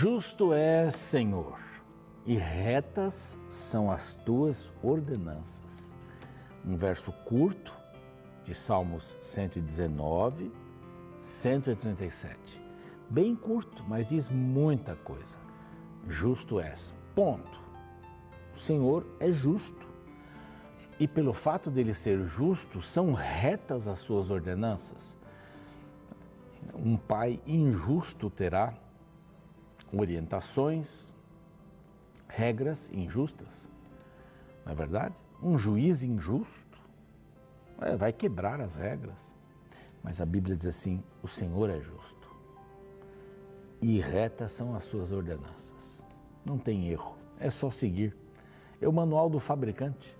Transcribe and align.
Justo 0.00 0.52
é, 0.52 0.88
Senhor, 0.92 1.58
e 2.24 2.36
retas 2.36 3.36
são 3.48 3.90
as 3.90 4.14
tuas 4.14 4.72
ordenanças. 4.80 5.92
Um 6.64 6.76
verso 6.76 7.10
curto 7.10 7.76
de 8.44 8.54
Salmos 8.54 9.16
119, 9.20 10.52
137. 11.18 12.62
Bem 13.10 13.34
curto, 13.34 13.84
mas 13.88 14.06
diz 14.06 14.28
muita 14.28 14.94
coisa. 14.94 15.36
Justo 16.06 16.60
és. 16.60 16.94
Ponto. 17.12 17.60
O 18.54 18.56
Senhor 18.56 19.04
é 19.18 19.32
justo. 19.32 19.84
E 21.00 21.08
pelo 21.08 21.32
fato 21.32 21.72
dele 21.72 21.92
ser 21.92 22.24
justo, 22.24 22.80
são 22.80 23.14
retas 23.14 23.88
as 23.88 23.98
suas 23.98 24.30
ordenanças. 24.30 25.18
Um 26.72 26.96
pai 26.96 27.40
injusto 27.44 28.30
terá 28.30 28.72
orientações, 29.92 31.14
regras 32.28 32.90
injustas. 32.92 33.68
Não 34.64 34.72
é 34.72 34.74
verdade? 34.74 35.14
Um 35.42 35.56
juiz 35.58 36.02
injusto 36.02 36.78
é, 37.80 37.96
vai 37.96 38.12
quebrar 38.12 38.60
as 38.60 38.76
regras. 38.76 39.34
Mas 40.02 40.20
a 40.20 40.26
Bíblia 40.26 40.56
diz 40.56 40.66
assim: 40.66 41.02
o 41.22 41.28
Senhor 41.28 41.70
é 41.70 41.80
justo. 41.80 42.28
E 43.80 44.00
retas 44.00 44.52
são 44.52 44.74
as 44.74 44.84
suas 44.84 45.12
ordenanças. 45.12 46.02
Não 46.44 46.58
tem 46.58 46.88
erro, 46.88 47.16
é 47.38 47.50
só 47.50 47.70
seguir. 47.70 48.16
É 48.80 48.88
o 48.88 48.92
manual 48.92 49.28
do 49.28 49.38
fabricante. 49.38 50.16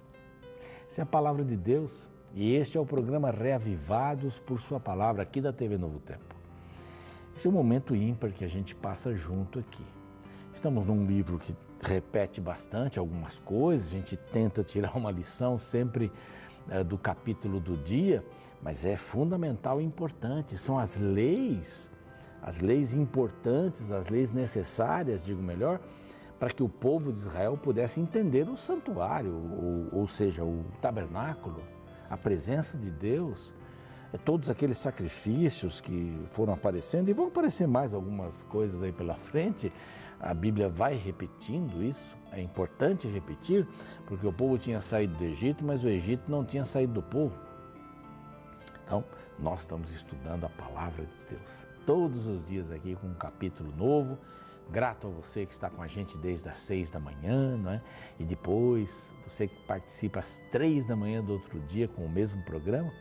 Essa 0.89 1.03
é 1.03 1.05
a 1.05 1.07
palavra 1.07 1.45
de 1.45 1.57
Deus 1.57 2.11
e 2.35 2.55
este 2.55 2.79
é 2.79 2.81
o 2.81 2.87
programa 2.87 3.31
Reavivados 3.31 4.39
por 4.39 4.61
Sua 4.61 4.81
Palavra 4.81 5.23
aqui 5.23 5.41
da 5.41 5.53
TV 5.53 5.77
Novo 5.77 5.99
Tempo. 6.01 6.28
Esse 7.39 7.47
é 7.47 7.51
um 7.51 7.53
momento 7.53 7.95
ímpar 7.95 8.33
que 8.33 8.45
a 8.45 8.49
gente 8.49 8.75
passa 8.75 9.15
junto 9.15 9.61
aqui. 9.61 9.87
Estamos 10.53 10.87
num 10.87 11.07
livro 11.07 11.39
que 11.39 11.55
repete 11.81 12.41
bastante 12.41 12.99
algumas 12.99 13.39
coisas, 13.39 13.87
a 13.87 13.91
gente 13.93 14.17
tenta 14.17 14.65
tirar 14.65 14.97
uma 14.97 15.13
lição 15.13 15.57
sempre 15.57 16.11
é, 16.69 16.83
do 16.83 16.99
capítulo 16.99 17.61
do 17.61 17.77
dia, 17.77 18.25
mas 18.61 18.85
é 18.85 18.97
fundamental 18.97 19.81
e 19.81 19.85
importante. 19.85 20.59
São 20.59 20.81
as 20.81 20.99
leis, 20.99 21.89
as 22.43 22.61
leis 22.61 22.93
importantes, 22.93 23.93
as 23.93 24.09
leis 24.09 24.33
necessárias, 24.33 25.25
digo 25.25 25.41
melhor, 25.41 25.79
para 26.41 26.51
que 26.51 26.65
o 26.65 26.69
povo 26.69 27.13
de 27.13 27.21
Israel 27.21 27.57
pudesse 27.57 28.01
entender 28.01 28.49
o 28.49 28.57
santuário, 28.57 29.33
ou, 29.93 30.01
ou 30.01 30.09
seja, 30.09 30.43
o 30.43 30.65
tabernáculo, 30.81 31.63
a 32.11 32.17
presença 32.17 32.77
de 32.77 32.91
Deus, 32.91 33.55
todos 34.25 34.49
aqueles 34.49 34.79
sacrifícios 34.79 35.81
que 35.81 36.19
foram 36.31 36.55
aparecendo 36.55 37.09
e 37.09 37.13
vão 37.13 37.27
aparecer 37.27 37.67
mais 37.67 37.93
algumas 37.93 38.43
coisas 38.45 38.83
aí 38.83 38.93
pela 38.93 39.15
frente. 39.15 39.73
A 40.21 40.33
Bíblia 40.33 40.69
vai 40.69 40.95
repetindo 40.95 41.83
isso, 41.83 42.17
é 42.33 42.41
importante 42.41 43.07
repetir, 43.07 43.67
porque 44.07 44.27
o 44.27 44.33
povo 44.33 44.59
tinha 44.59 44.81
saído 44.81 45.15
do 45.17 45.25
Egito, 45.25 45.65
mas 45.65 45.85
o 45.85 45.89
Egito 45.89 46.31
não 46.31 46.45
tinha 46.45 46.67
saído 46.67 46.95
do 46.95 47.03
povo. 47.03 47.39
Então, 48.85 49.05
nós 49.39 49.61
estamos 49.61 49.93
estudando 49.93 50.45
a 50.45 50.49
palavra 50.49 51.05
de 51.05 51.37
Deus 51.37 51.67
todos 51.87 52.27
os 52.27 52.45
dias 52.47 52.71
aqui 52.71 52.97
com 52.97 53.07
um 53.07 53.15
capítulo 53.15 53.73
novo 53.77 54.19
Grato 54.71 55.07
a 55.07 55.11
você 55.11 55.47
que 55.47 55.53
está 55.55 55.71
com 55.71 55.81
a 55.81 55.87
gente 55.87 56.19
desde 56.19 56.47
as 56.47 56.59
seis 56.59 56.91
da 56.91 57.01
manhã, 57.01 57.57
não 57.57 57.73
é? 57.73 57.81
E 58.19 58.25
depois, 58.25 59.11
você 59.27 59.49
que 59.49 59.57
participa 59.67 60.21
às 60.21 60.43
três 60.53 60.87
da 60.87 60.95
manhã 60.95 61.25
do 61.25 61.33
outro 61.33 61.59
dia 61.61 61.89
com 61.89 62.05
o 62.05 62.09
mesmo 62.09 62.43
programa, 62.43 62.93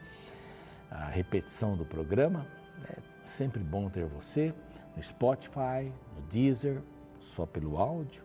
a 0.89 1.05
repetição 1.05 1.75
do 1.75 1.85
programa. 1.85 2.45
É 2.89 2.97
sempre 3.23 3.63
bom 3.63 3.89
ter 3.89 4.05
você 4.05 4.53
no 4.95 5.03
Spotify, 5.03 5.91
no 6.15 6.21
Deezer, 6.29 6.81
só 7.19 7.45
pelo 7.45 7.77
áudio, 7.77 8.23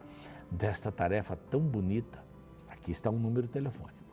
desta 0.50 0.90
tarefa 0.90 1.36
tão 1.36 1.60
bonita, 1.60 2.20
aqui 2.68 2.90
está 2.90 3.08
um 3.10 3.16
número 3.16 3.46
telefônico. 3.46 4.03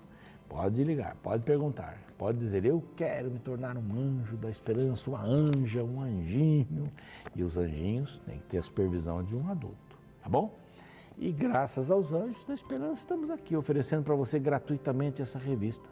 Pode 0.52 0.84
ligar, 0.84 1.16
pode 1.24 1.44
perguntar, 1.44 1.98
pode 2.18 2.38
dizer: 2.38 2.66
Eu 2.66 2.84
quero 2.98 3.32
me 3.32 3.40
tornar 3.40 3.78
um 3.78 3.96
anjo 3.98 4.36
da 4.36 4.50
esperança, 4.50 5.10
uma 5.10 5.24
anja, 5.24 5.82
um 5.82 6.02
anjinho. 6.02 6.92
E 7.34 7.42
os 7.42 7.58
anjinhos 7.58 8.20
têm 8.26 8.38
que 8.40 8.48
ter 8.48 8.58
a 8.58 8.62
supervisão 8.62 9.24
de 9.24 9.34
um 9.34 9.50
adulto, 9.50 9.98
tá 10.22 10.28
bom? 10.28 10.54
E 11.18 11.32
graças 11.32 11.90
aos 11.90 12.12
anjos 12.12 12.44
da 12.44 12.54
esperança, 12.54 13.02
estamos 13.02 13.30
aqui 13.30 13.56
oferecendo 13.56 14.04
para 14.04 14.14
você 14.14 14.40
gratuitamente 14.40 15.22
essa 15.22 15.40
revista. 15.40 15.88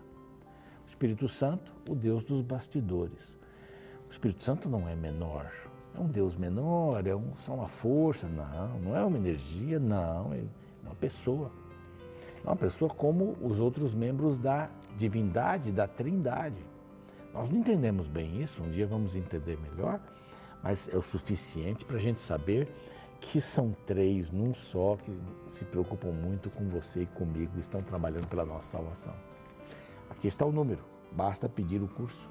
O 0.86 0.90
Espírito 0.90 1.30
Santo, 1.30 1.72
o 1.90 1.96
Deus 1.96 2.26
dos 2.26 2.41
bastidores. 2.41 3.38
O 4.09 4.12
Espírito 4.12 4.44
Santo 4.44 4.68
não 4.68 4.90
é 4.90 4.96
menor, 4.96 5.50
é 5.96 6.02
um 6.02 6.08
Deus 6.08 6.36
menor, 6.36 7.08
é 7.08 7.16
um, 7.16 7.34
só 7.38 7.53
uma 7.53 7.70
força. 7.70 8.28
Não, 8.28 8.78
não 8.81 8.94
é 8.94 9.06
uma 9.06 9.18
energia, 9.18 9.80
não, 9.80 10.34
é 10.34 10.44
uma 10.84 10.96
pessoa. 10.96 11.50
Uma 12.44 12.56
pessoa 12.56 12.90
como 12.90 13.36
os 13.42 13.60
outros 13.60 13.94
membros 13.94 14.38
da 14.38 14.70
divindade, 14.98 15.72
da 15.72 15.88
trindade. 15.88 16.64
Nós 17.34 17.50
não 17.50 17.60
entendemos 17.60 18.08
bem 18.08 18.42
isso, 18.42 18.64
um 18.64 18.70
dia 18.70 18.88
vamos 18.88 19.16
entender 19.16 19.58
melhor, 19.60 20.00
mas 20.64 20.90
é 20.90 20.98
o 20.98 21.02
suficiente 21.02 21.86
para 21.86 21.98
a 21.98 22.00
gente 22.00 22.20
saber 22.20 22.68
que 23.20 23.40
são 23.40 23.76
três 23.86 24.32
num 24.32 24.54
só 24.54 24.96
que 24.98 25.12
se 25.46 25.66
preocupam 25.66 26.12
muito 26.12 26.50
com 26.50 26.68
você 26.70 27.03
e 27.03 27.06
comigo 27.06 27.59
estão 27.59 27.84
trabalhando 27.84 28.28
pela 28.28 28.46
nossa 28.46 28.78
salvação. 28.78 29.14
Aqui 30.09 30.28
está 30.28 30.46
o 30.46 30.52
número, 30.52 30.84
basta 31.12 31.47
pedir 31.47 31.82
o 31.82 31.88
curso 31.88 32.30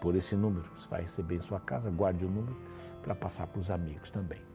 por 0.00 0.14
esse 0.14 0.36
número. 0.36 0.68
Você 0.76 0.88
vai 0.88 1.02
receber 1.02 1.36
em 1.36 1.40
sua 1.40 1.58
casa, 1.58 1.90
guarde 1.90 2.24
o 2.24 2.30
número 2.30 2.56
para 3.02 3.14
passar 3.14 3.46
para 3.46 3.60
os 3.60 3.70
amigos 3.70 4.10
também. 4.10 4.53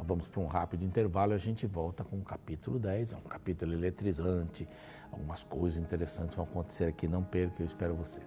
Nós 0.00 0.06
vamos 0.06 0.26
para 0.28 0.40
um 0.40 0.46
rápido 0.46 0.82
intervalo 0.82 1.32
e 1.32 1.34
a 1.34 1.38
gente 1.38 1.66
volta 1.66 2.02
com 2.02 2.16
o 2.16 2.22
capítulo 2.22 2.78
10, 2.78 3.12
é 3.12 3.16
um 3.16 3.20
capítulo 3.20 3.74
eletrizante, 3.74 4.66
algumas 5.12 5.42
coisas 5.42 5.78
interessantes 5.78 6.34
vão 6.34 6.46
acontecer 6.46 6.84
aqui, 6.84 7.06
não 7.06 7.22
perca, 7.22 7.62
eu 7.62 7.66
espero 7.66 7.94
você. 7.94 8.22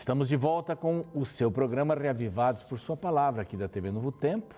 Estamos 0.00 0.28
de 0.28 0.36
volta 0.36 0.74
com 0.74 1.04
o 1.12 1.26
seu 1.26 1.52
programa 1.52 1.94
Reavivados 1.94 2.62
por 2.62 2.78
Sua 2.78 2.96
Palavra, 2.96 3.42
aqui 3.42 3.54
da 3.54 3.68
TV 3.68 3.90
Novo 3.90 4.10
Tempo. 4.10 4.54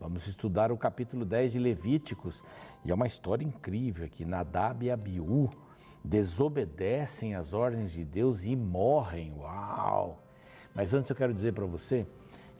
Vamos 0.00 0.26
estudar 0.26 0.72
o 0.72 0.76
capítulo 0.78 1.26
10 1.26 1.52
de 1.52 1.58
Levíticos. 1.58 2.42
E 2.82 2.90
é 2.90 2.94
uma 2.94 3.06
história 3.06 3.44
incrível 3.44 4.06
aqui. 4.06 4.24
Nadab 4.24 4.82
e 4.82 4.90
Abiú 4.90 5.50
desobedecem 6.02 7.34
às 7.34 7.52
ordens 7.52 7.92
de 7.92 8.06
Deus 8.06 8.46
e 8.46 8.56
morrem. 8.56 9.34
Uau! 9.36 10.18
Mas 10.74 10.94
antes 10.94 11.10
eu 11.10 11.16
quero 11.16 11.34
dizer 11.34 11.52
para 11.52 11.66
você 11.66 12.06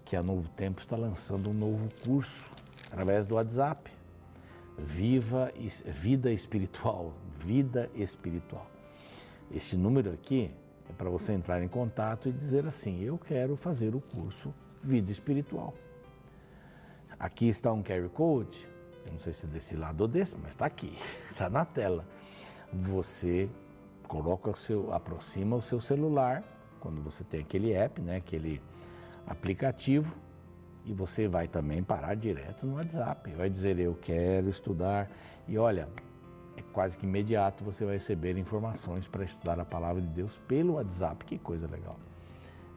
que 0.05 0.15
a 0.15 0.23
Novo 0.23 0.47
Tempo 0.51 0.83
está 0.83 0.99
lançando 0.99 1.49
um 1.49 1.55
novo 1.55 1.89
curso 2.05 2.51
através 2.89 3.27
do 3.27 3.37
WhatsApp. 3.37 3.91
Viva 4.77 5.51
Vida 5.87 6.31
Espiritual. 6.31 7.15
Vida 7.39 7.91
Espiritual. 7.95 8.71
Esse 9.51 9.75
número 9.75 10.13
aqui 10.13 10.51
é 10.91 10.93
para 10.93 11.09
você 11.09 11.33
entrar 11.33 11.63
em 11.63 11.69
contato 11.69 12.29
e 12.29 12.33
dizer 12.33 12.67
assim: 12.67 13.01
Eu 13.03 13.17
quero 13.17 13.57
fazer 13.57 13.95
o 13.95 14.01
curso 14.01 14.53
Vida 14.83 15.13
Espiritual. 15.13 15.73
Aqui 17.19 17.49
está 17.49 17.73
um 17.73 17.83
QR 17.83 18.09
Code, 18.09 18.67
eu 19.07 19.13
não 19.13 19.21
sei 19.21 19.33
se 19.33 19.47
é 19.47 19.49
desse 19.49 19.77
lado 19.77 20.01
ou 20.01 20.09
desse, 20.09 20.37
mas 20.39 20.51
está 20.51 20.67
aqui, 20.67 20.97
está 21.31 21.49
na 21.51 21.65
tela. 21.65 22.05
Você 22.73 23.49
coloca 24.09 24.51
o 24.51 24.57
seu, 24.57 24.93
aproxima 24.93 25.57
o 25.57 25.63
seu 25.63 25.81
celular, 25.81 26.43
quando 26.81 27.01
você 27.03 27.23
tem 27.23 27.41
aquele 27.41 27.73
app, 27.73 28.01
né, 28.01 28.17
aquele 28.17 28.61
aplicativo, 29.27 30.17
e 30.85 30.93
você 30.93 31.29
vai 31.29 31.47
também 31.47 31.83
parar 31.83 32.15
direto 32.17 32.67
no 32.67 32.77
WhatsApp. 32.77 33.31
Vai 33.35 33.51
dizer 33.51 33.79
eu 33.79 33.95
quero 33.95 34.49
estudar 34.49 35.11
e 35.47 35.59
olha, 35.59 35.89
é 36.61 36.73
quase 36.73 36.97
que 36.99 37.07
imediato 37.07 37.65
você 37.65 37.85
vai 37.85 37.95
receber 37.95 38.37
informações 38.37 39.07
para 39.07 39.25
estudar 39.25 39.59
a 39.59 39.65
palavra 39.65 40.01
de 40.01 40.09
Deus 40.09 40.39
pelo 40.47 40.75
WhatsApp. 40.75 41.25
Que 41.25 41.39
coisa 41.39 41.67
legal. 41.67 41.99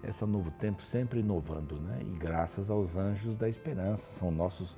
Essa 0.01 0.25
Novo 0.25 0.51
Tempo 0.51 0.81
sempre 0.81 1.19
inovando, 1.19 1.79
né? 1.79 1.99
E 2.01 2.17
graças 2.17 2.69
aos 2.69 2.97
anjos 2.97 3.35
da 3.35 3.47
esperança, 3.47 4.19
são 4.19 4.31
nossos 4.31 4.77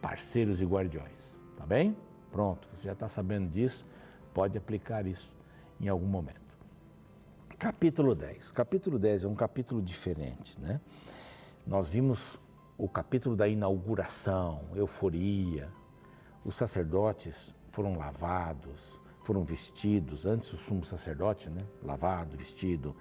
parceiros 0.00 0.60
e 0.60 0.64
guardiões. 0.64 1.36
Tá 1.56 1.66
bem? 1.66 1.96
Pronto, 2.30 2.68
você 2.74 2.84
já 2.84 2.92
está 2.92 3.08
sabendo 3.08 3.48
disso, 3.48 3.84
pode 4.32 4.56
aplicar 4.56 5.06
isso 5.06 5.32
em 5.80 5.88
algum 5.88 6.06
momento. 6.06 6.40
Capítulo 7.58 8.14
10. 8.14 8.52
Capítulo 8.52 8.98
10 8.98 9.24
é 9.24 9.28
um 9.28 9.34
capítulo 9.34 9.82
diferente, 9.82 10.60
né? 10.60 10.80
Nós 11.66 11.90
vimos 11.90 12.40
o 12.76 12.88
capítulo 12.88 13.36
da 13.36 13.46
inauguração, 13.46 14.62
euforia. 14.74 15.68
Os 16.44 16.56
sacerdotes 16.56 17.54
foram 17.72 17.96
lavados, 17.96 19.00
foram 19.24 19.44
vestidos, 19.44 20.26
antes 20.26 20.52
o 20.52 20.56
sumo 20.56 20.84
sacerdote, 20.84 21.50
né? 21.50 21.64
Lavado, 21.82 22.36
vestido, 22.36 22.94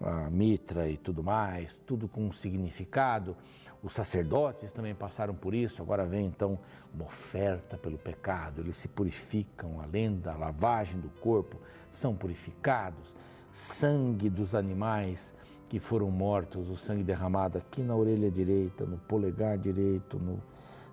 a 0.00 0.28
mitra 0.30 0.88
e 0.88 0.96
tudo 0.96 1.22
mais, 1.22 1.78
tudo 1.86 2.08
com 2.08 2.26
um 2.26 2.32
significado. 2.32 3.36
Os 3.82 3.94
sacerdotes 3.94 4.72
também 4.72 4.94
passaram 4.94 5.34
por 5.34 5.54
isso, 5.54 5.80
agora 5.80 6.04
vem 6.04 6.26
então 6.26 6.58
uma 6.92 7.04
oferta 7.04 7.78
pelo 7.78 7.96
pecado, 7.96 8.60
eles 8.60 8.76
se 8.76 8.88
purificam, 8.88 9.80
além 9.80 10.18
da 10.18 10.36
lavagem 10.36 11.00
do 11.00 11.08
corpo, 11.08 11.56
são 11.90 12.14
purificados. 12.14 13.14
Sangue 13.52 14.28
dos 14.28 14.54
animais 14.54 15.32
que 15.68 15.78
foram 15.78 16.10
mortos, 16.10 16.68
o 16.68 16.76
sangue 16.76 17.02
derramado 17.02 17.56
aqui 17.56 17.82
na 17.82 17.94
orelha 17.94 18.30
direita, 18.30 18.84
no 18.84 18.98
polegar 18.98 19.56
direito, 19.56 20.18
no, 20.18 20.42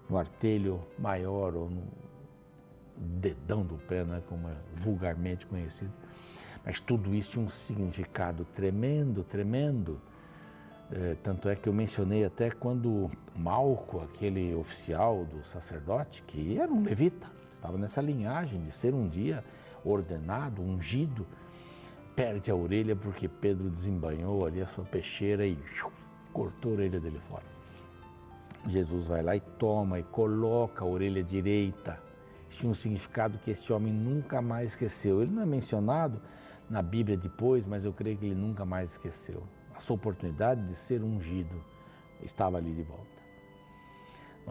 no 0.09 0.17
artelho 0.17 0.81
maior 0.97 1.55
ou 1.55 1.69
no 1.69 1.83
dedão 3.17 3.63
do 3.63 3.75
pé, 3.75 4.03
né, 4.03 4.21
como 4.27 4.47
é 4.47 4.55
vulgarmente 4.75 5.45
conhecido. 5.45 5.91
Mas 6.63 6.79
tudo 6.79 7.13
isso 7.15 7.31
tinha 7.31 7.45
um 7.45 7.49
significado 7.49 8.45
tremendo, 8.45 9.23
tremendo. 9.23 9.99
É, 10.91 11.15
tanto 11.21 11.49
é 11.49 11.55
que 11.55 11.67
eu 11.67 11.73
mencionei 11.73 12.23
até 12.23 12.49
quando 12.49 13.09
Malco, 13.35 13.99
aquele 14.01 14.53
oficial 14.55 15.25
do 15.25 15.45
sacerdote, 15.45 16.23
que 16.23 16.57
era 16.57 16.71
um 16.71 16.83
levita, 16.83 17.29
estava 17.51 17.77
nessa 17.77 18.01
linhagem 18.01 18.61
de 18.61 18.71
ser 18.71 18.93
um 18.93 19.07
dia 19.07 19.43
ordenado, 19.83 20.61
ungido, 20.61 21.25
perde 22.15 22.49
a 22.49 22.55
orelha 22.55 22.95
porque 22.95 23.27
Pedro 23.27 23.69
desembanhou 23.69 24.45
ali 24.45 24.61
a 24.61 24.67
sua 24.67 24.83
peixeira 24.83 25.45
e 25.45 25.57
cortou 26.33 26.71
a 26.71 26.75
orelha 26.75 26.99
dele 26.99 27.19
fora. 27.29 27.45
Jesus 28.67 29.05
vai 29.05 29.21
lá 29.21 29.35
e 29.35 29.39
toma 29.39 29.99
e 29.99 30.03
coloca 30.03 30.83
a 30.83 30.87
orelha 30.87 31.23
direita. 31.23 32.01
Tinha 32.49 32.69
um 32.69 32.73
significado 32.73 33.37
que 33.39 33.51
esse 33.51 33.71
homem 33.71 33.93
nunca 33.93 34.41
mais 34.41 34.71
esqueceu. 34.71 35.21
Ele 35.21 35.31
não 35.31 35.43
é 35.43 35.45
mencionado 35.45 36.21
na 36.69 36.81
Bíblia 36.81 37.17
depois, 37.17 37.65
mas 37.65 37.85
eu 37.85 37.93
creio 37.93 38.17
que 38.17 38.25
ele 38.25 38.35
nunca 38.35 38.65
mais 38.65 38.91
esqueceu. 38.91 39.43
A 39.75 39.79
sua 39.79 39.95
oportunidade 39.95 40.63
de 40.65 40.73
ser 40.73 41.03
ungido 41.03 41.63
estava 42.23 42.57
ali 42.57 42.73
de 42.73 42.83
volta. 42.83 43.17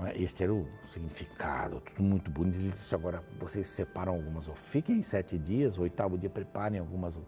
É? 0.05 0.23
Este 0.23 0.43
era 0.45 0.53
o 0.53 0.67
significado, 0.85 1.81
tudo 1.81 2.03
muito 2.03 2.31
bonito. 2.31 2.59
Ele 2.59 2.71
disse: 2.71 2.95
agora 2.95 3.23
vocês 3.39 3.67
separam 3.67 4.15
algumas, 4.15 4.49
fiquem 4.55 5.03
sete 5.03 5.39
dias, 5.39 5.79
oitavo 5.79 6.19
dia 6.19 6.29
preparem 6.29 6.79
algumas 6.79 7.19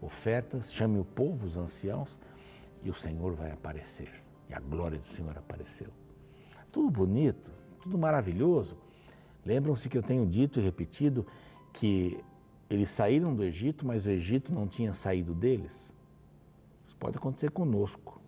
ofertas, 0.00 0.72
chame 0.72 0.98
o 0.98 1.04
povo, 1.04 1.46
os 1.46 1.56
anciãos, 1.56 2.18
e 2.82 2.90
o 2.90 2.94
Senhor 2.94 3.34
vai 3.34 3.50
aparecer. 3.50 4.10
E 4.48 4.54
a 4.54 4.60
glória 4.60 4.98
do 4.98 5.06
Senhor 5.06 5.36
apareceu. 5.36 5.88
Tudo 6.70 6.90
bonito, 6.90 7.52
tudo 7.80 7.98
maravilhoso. 7.98 8.76
Lembram-se 9.44 9.88
que 9.88 9.98
eu 9.98 10.02
tenho 10.02 10.26
dito 10.26 10.60
e 10.60 10.62
repetido 10.62 11.26
que 11.72 12.22
eles 12.70 12.90
saíram 12.90 13.34
do 13.34 13.42
Egito, 13.42 13.86
mas 13.86 14.06
o 14.06 14.10
Egito 14.10 14.52
não 14.52 14.66
tinha 14.66 14.92
saído 14.92 15.34
deles? 15.34 15.92
Isso 16.86 16.96
pode 16.96 17.18
acontecer 17.18 17.50
conosco. 17.50 18.20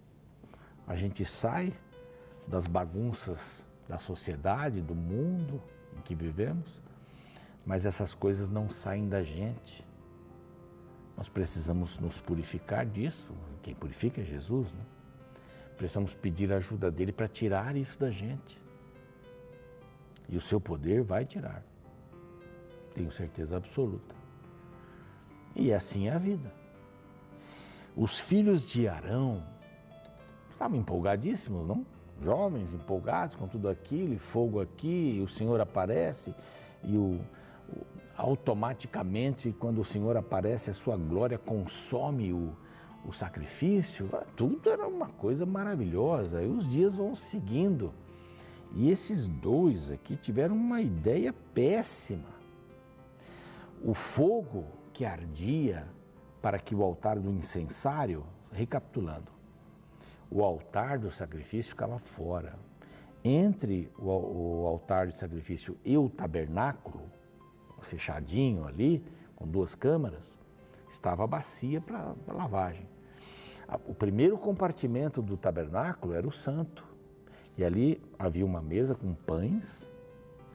A 0.87 0.97
gente 0.97 1.25
sai 1.25 1.73
das 2.47 2.67
bagunças 2.67 3.67
da 3.89 3.99
sociedade, 3.99 4.81
do 4.81 4.95
mundo 4.95 5.63
em 5.97 6.01
que 6.03 6.15
vivemos, 6.15 6.83
mas 7.65 7.87
essas 7.87 8.13
coisas 8.13 8.49
não 8.49 8.69
saem 8.69 9.09
da 9.09 9.23
gente. 9.23 9.87
Nós 11.17 11.29
precisamos 11.29 11.99
nos 11.99 12.21
purificar 12.21 12.85
disso. 12.85 13.33
Quem 13.63 13.75
purifica 13.75 14.21
é 14.21 14.25
Jesus, 14.25 14.73
né? 14.73 14.85
Precisamos 15.77 16.15
pedir 16.15 16.53
a 16.53 16.57
ajuda 16.57 16.91
dele 16.91 17.13
para 17.13 17.29
tirar 17.29 17.77
isso 17.77 17.99
da 17.99 18.11
gente. 18.11 18.64
E 20.35 20.37
o 20.37 20.41
seu 20.41 20.61
poder 20.61 21.01
vai 21.01 21.25
tirar. 21.25 21.63
Tenho 22.93 23.13
certeza 23.13 23.57
absoluta. 23.57 24.13
E 25.55 25.73
assim 25.73 26.09
é 26.09 26.13
a 26.13 26.19
vida. 26.19 26.53
Os 27.97 28.19
filhos 28.19 28.67
de 28.67 28.89
Arão 28.89 29.45
estavam 30.51 30.77
empolgadíssimos, 30.77 31.65
não? 31.65 31.87
Jovens, 32.21 32.75
empolgados 32.75 33.37
com 33.37 33.47
tudo 33.47 33.69
aquilo, 33.69 34.13
e 34.13 34.19
fogo 34.19 34.61
aqui, 34.61 35.19
e 35.19 35.21
o 35.21 35.29
Senhor 35.29 35.61
aparece, 35.61 36.35
e 36.83 36.97
o, 36.97 37.21
automaticamente, 38.17 39.53
quando 39.53 39.81
o 39.81 39.85
Senhor 39.85 40.17
aparece, 40.17 40.69
a 40.69 40.75
sua 40.75 40.97
glória 40.97 41.39
consome 41.39 42.33
o, 42.33 42.57
o 43.07 43.13
sacrifício. 43.13 44.11
Tudo 44.35 44.69
era 44.69 44.85
uma 44.89 45.07
coisa 45.11 45.47
maravilhosa. 45.47 46.43
E 46.43 46.49
os 46.49 46.69
dias 46.69 46.97
vão 46.97 47.15
seguindo. 47.15 47.95
E 48.75 48.91
esses 48.91 49.29
dois 49.29 49.91
aqui 49.91 50.17
tiveram 50.17 50.57
uma 50.57 50.81
ideia 50.81 51.33
péssima. 51.55 52.35
O 53.85 53.95
fogo 53.95 54.67
que 54.93 55.05
ardia 55.05 55.87
para 56.43 56.59
que 56.59 56.75
o 56.75 56.83
altar 56.83 57.19
do 57.19 57.31
incensário, 57.31 58.25
recapitulando, 58.51 59.33
o 60.31 60.43
altar 60.43 60.99
do 60.99 61.11
sacrifício 61.11 61.71
ficava 61.71 61.99
fora. 61.99 62.59
Entre 63.25 63.91
o, 63.99 64.67
altar 64.67 65.07
de 65.07 65.17
sacrifício 65.17 65.79
e 65.85 65.97
o 65.97 66.11
tabernáculo, 66.11 67.11
fechadinho 67.81 68.67
ali, 68.67 69.05
com 69.37 69.47
duas 69.47 69.75
câmaras, 69.75 70.39
estava 70.89 71.25
a 71.25 71.27
bacia 71.27 71.81
para 71.81 72.15
lavagem. 72.27 72.87
O 73.87 73.95
primeiro 73.95 74.37
compartimento 74.37 75.23
do 75.23 75.37
tabernáculo 75.37 76.15
era 76.15 76.27
o 76.27 76.33
santo. 76.33 76.94
E 77.57 77.65
ali 77.65 78.01
havia 78.19 78.45
uma 78.45 78.61
mesa 78.61 78.95
com 78.95 79.15
pães, 79.15 79.91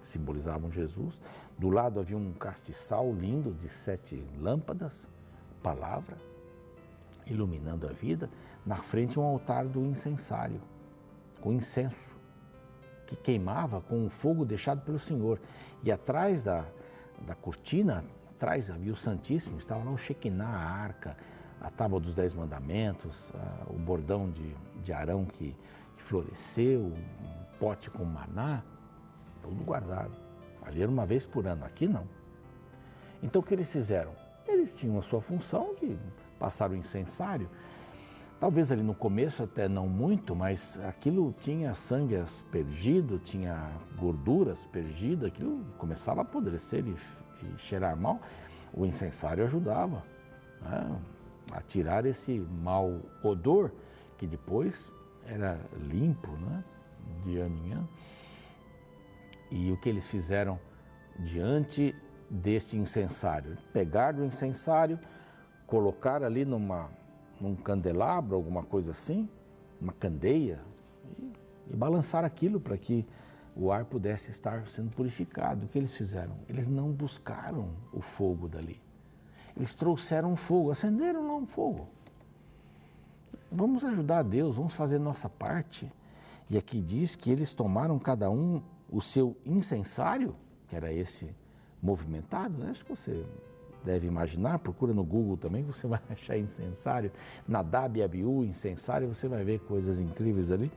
simbolizavam 0.03 0.71
Jesus. 0.71 1.21
Do 1.57 1.69
lado 1.69 1.99
havia 1.99 2.17
um 2.17 2.33
castiçal 2.33 3.11
lindo 3.13 3.53
de 3.53 3.69
sete 3.69 4.23
lâmpadas, 4.37 5.07
palavra, 5.63 6.17
iluminando 7.25 7.87
a 7.87 7.91
vida. 7.91 8.29
Na 8.65 8.75
frente, 8.75 9.19
um 9.19 9.23
altar 9.23 9.65
do 9.65 9.83
incensário, 9.85 10.61
com 11.39 11.53
incenso, 11.53 12.13
que 13.07 13.15
queimava 13.15 13.81
com 13.81 14.05
o 14.05 14.09
fogo 14.09 14.45
deixado 14.45 14.81
pelo 14.81 14.99
Senhor. 14.99 15.39
E 15.83 15.91
atrás 15.91 16.43
da, 16.43 16.65
da 17.25 17.33
cortina, 17.33 18.03
atrás 18.31 18.69
havia 18.69 18.91
o 18.91 18.95
Santíssimo, 18.95 19.57
estava 19.57 19.83
lá 19.83 19.91
o 19.91 19.97
Shekinah, 19.97 20.45
a 20.45 20.69
arca, 20.69 21.17
a 21.61 21.69
tábua 21.69 21.99
dos 21.99 22.13
Dez 22.13 22.33
Mandamentos, 22.33 23.31
a, 23.35 23.71
o 23.71 23.77
bordão 23.77 24.29
de, 24.29 24.55
de 24.81 24.93
Arão 24.93 25.25
que, 25.25 25.55
que 25.99 26.03
floresceu, 26.03 26.81
um 26.81 27.59
pote 27.59 27.91
com 27.91 28.05
maná, 28.05 28.63
tudo 29.43 29.63
guardado. 29.63 30.13
Ali 30.61 30.81
era 30.81 30.89
uma 30.89 31.05
vez 31.05 31.25
por 31.25 31.45
ano, 31.45 31.65
aqui 31.65 31.87
não. 31.87 32.07
Então 33.21 33.41
o 33.41 33.45
que 33.45 33.53
eles 33.53 33.71
fizeram? 33.71 34.13
Eles 34.47 34.73
tinham 34.73 34.97
a 34.97 35.01
sua 35.01 35.21
função 35.21 35.75
de 35.75 35.97
passar 36.39 36.71
o 36.71 36.75
incensário. 36.75 37.49
Talvez 38.39 38.71
ali 38.71 38.81
no 38.81 38.95
começo 38.95 39.43
até 39.43 39.67
não 39.67 39.87
muito, 39.89 40.33
mas 40.33 40.79
aquilo 40.87 41.35
tinha 41.41 41.73
sangue 41.73 42.15
aspergido, 42.15 43.19
tinha 43.19 43.69
gordura 43.97 44.53
aspergida, 44.53 45.27
aquilo 45.27 45.65
começava 45.77 46.21
a 46.21 46.23
apodrecer 46.23 46.85
e, 46.87 46.95
e 47.45 47.59
cheirar 47.59 47.97
mal. 47.97 48.21
O 48.73 48.85
incensário 48.85 49.43
ajudava 49.43 50.01
né, 50.61 51.01
a 51.51 51.61
tirar 51.61 52.05
esse 52.05 52.39
mau 52.39 53.01
odor 53.21 53.73
que 54.17 54.25
depois 54.25 54.89
era 55.29 55.59
limpo, 55.77 56.31
né? 56.31 56.63
de 57.23 57.37
ano 57.37 57.65
em 57.65 57.71
ano. 57.73 57.89
E 59.51 59.71
o 59.71 59.77
que 59.77 59.89
eles 59.89 60.07
fizeram 60.07 60.59
diante 61.17 61.95
deste 62.29 62.77
incensário? 62.77 63.57
Pegaram 63.73 64.19
o 64.19 64.25
incensário, 64.25 64.99
colocar 65.65 66.23
ali 66.23 66.45
numa, 66.45 66.89
num 67.39 67.55
candelabro, 67.55 68.35
alguma 68.35 68.63
coisa 68.63 68.91
assim, 68.91 69.27
uma 69.81 69.93
candeia, 69.93 70.59
e, 71.17 71.33
e 71.71 71.75
balançar 71.75 72.23
aquilo 72.23 72.59
para 72.59 72.77
que 72.77 73.05
o 73.55 73.71
ar 73.71 73.85
pudesse 73.85 74.29
estar 74.29 74.67
sendo 74.67 74.91
purificado. 74.91 75.65
O 75.65 75.69
que 75.69 75.77
eles 75.77 75.95
fizeram? 75.95 76.35
Eles 76.47 76.67
não 76.67 76.91
buscaram 76.91 77.71
o 77.91 78.01
fogo 78.01 78.47
dali. 78.47 78.81
Eles 79.57 79.73
trouxeram 79.73 80.35
fogo, 80.35 80.71
acenderam 80.71 81.27
lá 81.27 81.35
um 81.35 81.47
fogo. 81.47 81.89
Vamos 83.51 83.83
ajudar 83.83 84.19
a 84.19 84.23
Deus, 84.23 84.55
vamos 84.55 84.73
fazer 84.73 84.99
nossa 84.99 85.27
parte. 85.27 85.91
E 86.49 86.57
aqui 86.57 86.81
diz 86.81 87.15
que 87.15 87.31
eles 87.31 87.53
tomaram 87.53 87.97
cada 87.97 88.29
um 88.29 88.61
o 88.91 89.01
seu 89.01 89.35
incensário, 89.45 90.35
que 90.67 90.75
era 90.75 90.91
esse 90.93 91.35
movimentado, 91.81 92.57
né? 92.57 92.69
Acho 92.69 92.85
que 92.85 92.95
você 92.95 93.25
deve 93.83 94.07
imaginar, 94.07 94.59
procura 94.59 94.93
no 94.93 95.03
Google 95.03 95.37
também, 95.37 95.63
você 95.63 95.87
vai 95.87 95.99
achar 96.09 96.37
incensário, 96.37 97.11
Nadab 97.47 97.97
e 97.97 98.03
Abiú, 98.03 98.43
incensário, 98.43 99.07
você 99.07 99.27
vai 99.27 99.43
ver 99.43 99.59
coisas 99.59 99.99
incríveis 99.99 100.51
ali. 100.51 100.71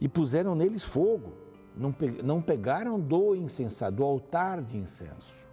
E 0.00 0.08
puseram 0.08 0.54
neles 0.54 0.84
fogo, 0.84 1.32
não, 1.76 1.94
não 2.22 2.40
pegaram 2.40 3.00
do 3.00 3.34
incensário, 3.34 3.96
do 3.96 4.04
altar 4.04 4.62
de 4.62 4.76
incenso. 4.76 5.46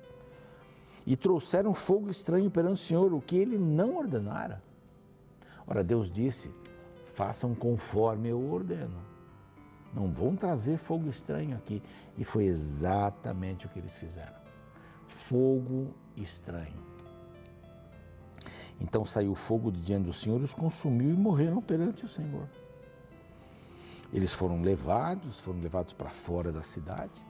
E 1.05 1.15
trouxeram 1.15 1.73
fogo 1.73 2.09
estranho 2.09 2.49
perante 2.49 2.75
o 2.75 2.85
Senhor, 2.85 3.13
o 3.13 3.21
que 3.21 3.37
ele 3.37 3.57
não 3.57 3.95
ordenara. 3.95 4.61
Ora, 5.67 5.83
Deus 5.83 6.11
disse: 6.11 6.51
façam 7.13 7.53
conforme 7.53 8.29
eu 8.29 8.51
ordeno. 8.51 9.13
Não 9.93 10.11
vão 10.11 10.35
trazer 10.35 10.77
fogo 10.77 11.09
estranho 11.09 11.55
aqui. 11.55 11.81
E 12.17 12.23
foi 12.23 12.45
exatamente 12.45 13.65
o 13.65 13.69
que 13.69 13.79
eles 13.79 13.95
fizeram. 13.95 14.33
Fogo 15.07 15.93
estranho. 16.17 16.93
Então 18.81 19.05
saiu 19.05 19.35
fogo 19.35 19.71
de 19.71 19.79
diante 19.79 20.05
do 20.05 20.13
Senhor, 20.13 20.41
os 20.41 20.53
consumiu 20.53 21.11
e 21.11 21.17
morreram 21.17 21.61
perante 21.61 22.05
o 22.05 22.07
Senhor. 22.07 22.49
Eles 24.11 24.33
foram 24.33 24.61
levados, 24.61 25.39
foram 25.39 25.59
levados 25.59 25.93
para 25.93 26.09
fora 26.09 26.51
da 26.51 26.61
cidade, 26.61 27.21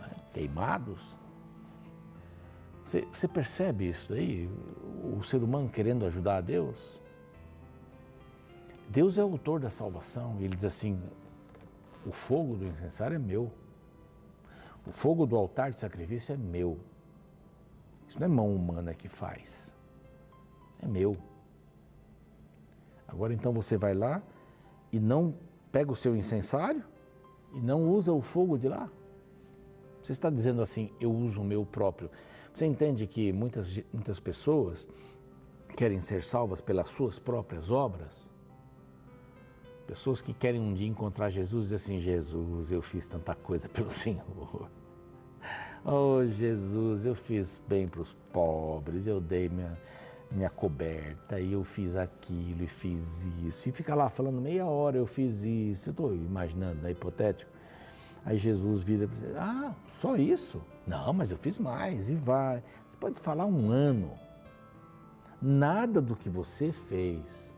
né, 0.00 0.10
queimados. 0.32 1.18
Você, 2.84 3.06
você 3.12 3.26
percebe 3.26 3.88
isso 3.88 4.12
aí? 4.12 4.48
O 5.18 5.22
ser 5.22 5.42
humano 5.42 5.68
querendo 5.68 6.06
ajudar 6.06 6.36
a 6.36 6.40
Deus? 6.40 7.00
Deus 8.94 9.18
é 9.18 9.24
o 9.24 9.32
autor 9.32 9.58
da 9.58 9.70
salvação 9.70 10.36
ele 10.38 10.54
diz 10.54 10.64
assim: 10.64 10.96
o 12.06 12.12
fogo 12.12 12.56
do 12.56 12.64
incensário 12.64 13.16
é 13.16 13.18
meu. 13.18 13.50
O 14.86 14.92
fogo 14.92 15.26
do 15.26 15.36
altar 15.36 15.72
de 15.72 15.80
sacrifício 15.80 16.32
é 16.32 16.36
meu. 16.36 16.78
Isso 18.06 18.20
não 18.20 18.26
é 18.26 18.28
mão 18.28 18.54
humana 18.54 18.94
que 18.94 19.08
faz. 19.08 19.74
É 20.80 20.86
meu. 20.86 21.16
Agora 23.08 23.34
então 23.34 23.52
você 23.52 23.76
vai 23.76 23.94
lá 23.94 24.22
e 24.92 25.00
não 25.00 25.34
pega 25.72 25.90
o 25.90 25.96
seu 25.96 26.14
incensário 26.14 26.84
e 27.52 27.60
não 27.60 27.88
usa 27.90 28.12
o 28.12 28.22
fogo 28.22 28.56
de 28.56 28.68
lá. 28.68 28.88
Você 30.00 30.12
está 30.12 30.30
dizendo 30.30 30.62
assim, 30.62 30.92
eu 31.00 31.12
uso 31.12 31.40
o 31.40 31.44
meu 31.44 31.66
próprio. 31.66 32.08
Você 32.54 32.64
entende 32.64 33.08
que 33.08 33.32
muitas, 33.32 33.82
muitas 33.92 34.20
pessoas 34.20 34.86
querem 35.76 36.00
ser 36.00 36.22
salvas 36.22 36.60
pelas 36.60 36.88
suas 36.88 37.18
próprias 37.18 37.72
obras? 37.72 38.32
Pessoas 39.86 40.22
que 40.22 40.32
querem 40.32 40.60
um 40.60 40.72
dia 40.72 40.88
encontrar 40.88 41.28
Jesus 41.28 41.70
e 41.70 41.74
assim: 41.74 42.00
Jesus, 42.00 42.70
eu 42.70 42.80
fiz 42.80 43.06
tanta 43.06 43.34
coisa 43.34 43.68
pelo 43.68 43.90
Senhor. 43.92 44.70
Oh, 45.84 46.24
Jesus, 46.24 47.04
eu 47.04 47.14
fiz 47.14 47.60
bem 47.68 47.86
para 47.86 48.00
os 48.00 48.14
pobres, 48.32 49.06
eu 49.06 49.20
dei 49.20 49.50
minha, 49.50 49.78
minha 50.30 50.48
coberta, 50.48 51.38
e 51.38 51.52
eu 51.52 51.62
fiz 51.62 51.94
aquilo 51.94 52.64
e 52.64 52.66
fiz 52.66 53.26
isso. 53.44 53.68
E 53.68 53.72
fica 53.72 53.94
lá 53.94 54.08
falando 54.08 54.40
meia 54.40 54.64
hora, 54.64 54.96
eu 54.96 55.06
fiz 55.06 55.44
isso. 55.44 55.90
Estou 55.90 56.14
imaginando, 56.14 56.80
né, 56.80 56.92
hipotético. 56.92 57.50
Aí 58.24 58.38
Jesus 58.38 58.80
vira 58.80 59.04
e 59.04 59.06
diz: 59.06 59.36
Ah, 59.36 59.74
só 59.90 60.16
isso? 60.16 60.62
Não, 60.86 61.12
mas 61.12 61.30
eu 61.30 61.36
fiz 61.36 61.58
mais, 61.58 62.08
e 62.08 62.14
vai. 62.14 62.62
Você 62.88 62.96
pode 62.96 63.20
falar 63.20 63.44
um 63.44 63.70
ano. 63.70 64.12
Nada 65.42 66.00
do 66.00 66.16
que 66.16 66.30
você 66.30 66.72
fez 66.72 67.53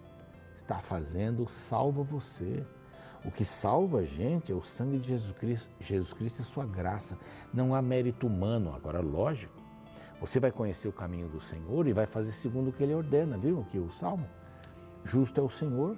está 0.66 0.80
fazendo 0.80 1.48
salva 1.48 2.02
você. 2.02 2.66
O 3.24 3.30
que 3.30 3.44
salva 3.44 4.00
a 4.00 4.04
gente 4.04 4.52
é 4.52 4.54
o 4.54 4.62
sangue 4.62 4.98
de 4.98 5.08
Jesus 5.08 5.32
Cristo, 5.36 5.70
Jesus 5.80 6.12
Cristo 6.12 6.42
e 6.42 6.44
sua 6.44 6.66
graça. 6.66 7.16
Não 7.54 7.74
há 7.74 7.80
mérito 7.80 8.26
humano. 8.26 8.74
Agora, 8.74 9.00
lógico, 9.00 9.54
você 10.20 10.38
vai 10.38 10.50
conhecer 10.50 10.88
o 10.88 10.92
caminho 10.92 11.28
do 11.28 11.40
Senhor 11.40 11.86
e 11.86 11.92
vai 11.92 12.06
fazer 12.06 12.32
segundo 12.32 12.70
o 12.70 12.72
que 12.72 12.82
Ele 12.82 12.94
ordena, 12.94 13.38
viu? 13.38 13.60
Aqui 13.60 13.78
o 13.78 13.90
Salmo. 13.90 14.28
Justo 15.04 15.40
é 15.40 15.42
o 15.42 15.48
Senhor 15.48 15.96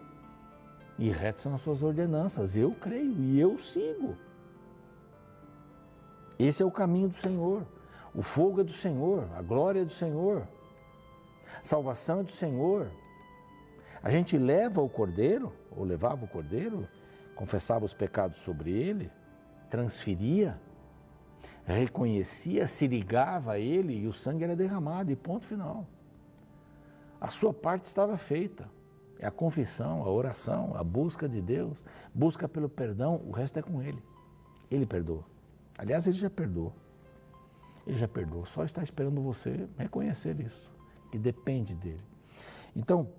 e 0.98 1.08
reto 1.10 1.40
são 1.40 1.54
as 1.54 1.60
suas 1.60 1.82
ordenanças. 1.82 2.56
Eu 2.56 2.72
creio 2.72 3.12
e 3.20 3.40
eu 3.40 3.58
sigo. 3.58 4.16
Esse 6.38 6.62
é 6.62 6.66
o 6.66 6.70
caminho 6.70 7.08
do 7.08 7.16
Senhor. 7.16 7.66
O 8.14 8.22
fogo 8.22 8.60
é 8.60 8.64
do 8.64 8.72
Senhor, 8.72 9.28
a 9.34 9.42
glória 9.42 9.80
é 9.80 9.84
do 9.84 9.92
Senhor. 9.92 10.46
Salvação 11.62 12.20
é 12.20 12.22
do 12.22 12.32
Senhor. 12.32 12.90
A 14.08 14.10
gente 14.10 14.38
leva 14.38 14.80
o 14.80 14.88
cordeiro, 14.88 15.52
ou 15.70 15.84
levava 15.84 16.24
o 16.24 16.26
cordeiro, 16.26 16.88
confessava 17.36 17.84
os 17.84 17.92
pecados 17.92 18.38
sobre 18.38 18.72
ele, 18.72 19.12
transferia, 19.68 20.58
reconhecia, 21.66 22.66
se 22.66 22.86
ligava 22.86 23.52
a 23.52 23.58
ele 23.58 23.94
e 23.94 24.06
o 24.06 24.12
sangue 24.14 24.44
era 24.44 24.56
derramado, 24.56 25.12
e 25.12 25.14
ponto 25.14 25.44
final. 25.44 25.86
A 27.20 27.28
sua 27.28 27.52
parte 27.52 27.84
estava 27.84 28.16
feita. 28.16 28.70
É 29.18 29.26
a 29.26 29.30
confissão, 29.30 30.02
a 30.02 30.10
oração, 30.10 30.74
a 30.74 30.82
busca 30.82 31.28
de 31.28 31.42
Deus, 31.42 31.84
busca 32.14 32.48
pelo 32.48 32.66
perdão, 32.66 33.20
o 33.26 33.30
resto 33.30 33.58
é 33.58 33.62
com 33.62 33.82
Ele. 33.82 34.02
Ele 34.70 34.86
perdoa. 34.86 35.26
Aliás, 35.76 36.06
Ele 36.06 36.16
já 36.16 36.30
perdoou. 36.30 36.72
Ele 37.86 37.98
já 37.98 38.08
perdoou, 38.08 38.46
só 38.46 38.64
está 38.64 38.82
esperando 38.82 39.20
você 39.20 39.68
reconhecer 39.76 40.40
isso, 40.40 40.72
que 41.12 41.18
depende 41.18 41.74
dele. 41.74 42.00
Então, 42.74 43.10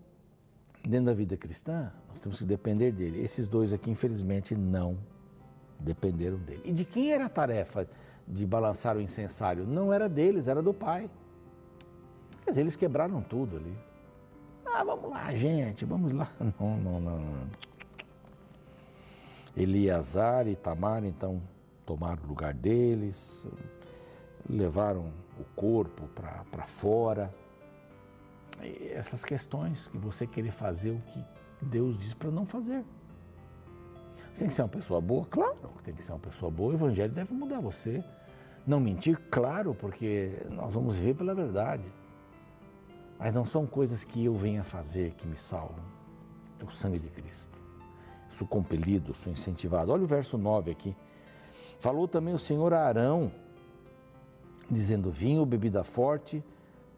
dentro 0.88 1.07
da 1.07 1.13
vida 1.13 1.36
cristã, 1.38 1.91
nós 2.07 2.19
temos 2.19 2.39
que 2.39 2.45
depender 2.45 2.91
dele. 2.91 3.21
Esses 3.21 3.48
dois 3.48 3.74
aqui, 3.74 3.89
infelizmente, 3.89 4.55
não 4.55 4.98
dependeram 5.79 6.38
dele. 6.38 6.62
E 6.65 6.71
de 6.71 6.86
quem 6.86 7.12
era 7.12 7.25
a 7.25 7.29
tarefa 7.29 7.88
de 8.27 8.45
balançar 8.45 8.98
o 8.98 9.01
incensário? 9.01 9.65
Não 9.65 9.93
era 9.93 10.07
deles, 10.07 10.48
era 10.48 10.62
do 10.62 10.74
pai. 10.74 11.09
Quer 12.43 12.51
dizer, 12.51 12.62
eles 12.62 12.75
quebraram 12.75 13.21
tudo 13.21 13.57
ali. 13.57 13.77
Ah, 14.65 14.83
vamos 14.83 15.09
lá, 15.09 15.33
gente, 15.33 15.86
vamos 15.86 16.12
lá. 16.12 16.29
Não, 16.59 16.77
não, 16.77 17.00
não. 17.01 17.48
Eliasar 19.57 20.48
e 20.48 20.55
Tamar, 20.55 21.03
então, 21.03 21.41
tomaram 21.86 22.24
o 22.24 22.27
lugar 22.27 22.53
deles, 22.53 23.48
levaram 24.48 25.12
o 25.39 25.43
corpo 25.55 26.07
para 26.13 26.65
fora 26.65 27.33
essas 28.93 29.23
questões 29.23 29.87
que 29.87 29.97
você 29.97 30.27
querer 30.27 30.51
fazer 30.51 30.91
o 30.91 31.01
que 31.01 31.23
Deus 31.61 31.97
diz 31.97 32.13
para 32.13 32.31
não 32.31 32.45
fazer. 32.45 32.83
Você 34.33 34.39
tem 34.39 34.47
que 34.47 34.53
ser 34.53 34.61
uma 34.61 34.69
pessoa 34.69 35.01
boa? 35.01 35.25
Claro 35.25 35.69
tem 35.89 35.95
que 35.95 36.03
ser 36.03 36.11
uma 36.11 36.19
pessoa 36.19 36.51
boa. 36.51 36.71
O 36.71 36.73
Evangelho 36.75 37.11
deve 37.11 37.33
mudar 37.33 37.59
você. 37.59 38.03
Não 38.65 38.79
mentir? 38.79 39.17
Claro, 39.31 39.73
porque 39.73 40.31
nós 40.51 40.71
vamos 40.71 40.99
viver 40.99 41.15
pela 41.15 41.33
verdade. 41.33 41.83
Mas 43.17 43.33
não 43.33 43.43
são 43.43 43.65
coisas 43.65 44.03
que 44.03 44.23
eu 44.23 44.35
venha 44.35 44.63
fazer 44.63 45.13
que 45.15 45.27
me 45.27 45.37
salvam. 45.37 45.83
É 46.59 46.63
o 46.63 46.71
sangue 46.71 46.99
de 46.99 47.09
Cristo. 47.09 47.57
Sou 48.29 48.47
compelido, 48.47 49.13
sou 49.15 49.31
incentivado. 49.31 49.91
Olha 49.91 50.03
o 50.03 50.05
verso 50.05 50.37
9 50.37 50.71
aqui. 50.71 50.95
Falou 51.79 52.07
também 52.07 52.33
o 52.33 52.39
Senhor 52.39 52.73
a 52.73 52.83
Arão, 52.85 53.31
dizendo: 54.69 55.09
Vinho, 55.09 55.45
bebida 55.45 55.83
forte 55.83 56.43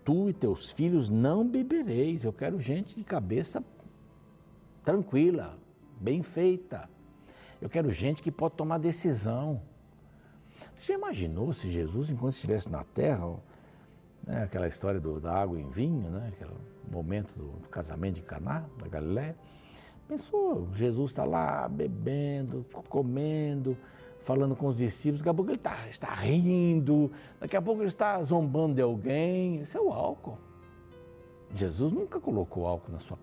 tu 0.03 0.29
e 0.29 0.34
teus 0.34 0.72
filhos 0.72 1.10
não 1.10 1.48
bebereis. 1.48 2.24
Eu 2.24 2.34
quero 2.34 2.60
gente 2.60 2.96
de 2.96 3.03
cabeça 3.03 3.63
tranquila, 4.84 5.58
bem 6.00 6.24
feita. 6.24 6.89
Eu 7.62 7.70
quero 7.70 7.91
gente 7.91 8.24
que 8.24 8.31
pode 8.31 8.55
tomar 8.55 8.77
decisão. 8.77 9.62
Você 10.75 10.93
já 10.93 10.98
imaginou 10.98 11.53
se 11.53 11.70
Jesus, 11.70 12.10
enquanto 12.10 12.34
estivesse 12.34 12.70
na 12.70 12.84
terra, 12.84 13.38
né, 14.25 14.43
aquela 14.43 14.67
história 14.67 15.00
do, 15.00 15.20
da 15.20 15.34
água 15.34 15.60
em 15.60 15.70
vinho, 15.70 16.10
né, 16.10 16.31
aquele 16.34 16.55
momento 16.89 17.36
do, 17.36 17.60
do 17.60 17.70
casamento 17.70 18.15
de 18.15 18.22
Caná, 18.22 18.65
da 18.79 18.88
Galiléia, 18.88 19.36
pensou, 20.08 20.67
Jesus 20.74 21.12
está 21.12 21.24
lá 21.24 21.67
bebendo, 21.67 22.65
comendo, 22.89 23.77
falando 24.23 24.55
com 24.55 24.67
os 24.67 24.75
discípulos, 24.75 25.21
daqui 25.21 25.29
a 25.29 25.33
pouco 25.33 25.51
ele 25.51 25.59
tá, 25.59 25.87
está 25.89 26.13
rindo, 26.13 27.11
daqui 27.39 27.55
a 27.55 27.61
pouco 27.61 27.81
ele 27.81 27.89
está 27.89 28.21
zombando 28.21 28.75
de 28.75 28.81
alguém. 28.81 29.61
Isso 29.61 29.77
é 29.77 29.81
o 29.81 29.91
álcool. 29.91 30.37
Jesus 31.53 31.91
nunca 31.91 32.19
colocou 32.19 32.65
álcool 32.65 32.91
na 32.91 32.99
sua, 32.99 33.17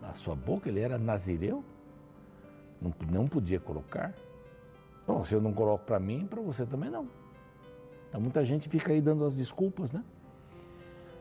na 0.00 0.14
sua 0.14 0.34
boca, 0.34 0.68
ele 0.68 0.80
era 0.80 0.96
nazireu. 0.96 1.62
Não, 2.80 2.92
não 3.10 3.28
podia 3.28 3.60
colocar. 3.60 4.14
Bom, 5.06 5.22
se 5.24 5.34
eu 5.34 5.40
não 5.40 5.52
coloco 5.52 5.84
para 5.84 5.98
mim, 5.98 6.26
para 6.26 6.40
você 6.40 6.64
também 6.64 6.90
não. 6.90 7.08
Então 8.08 8.20
muita 8.20 8.44
gente 8.44 8.68
fica 8.68 8.92
aí 8.92 9.00
dando 9.00 9.24
as 9.24 9.34
desculpas, 9.34 9.90
né? 9.92 10.02